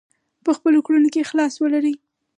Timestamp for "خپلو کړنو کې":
0.57-1.23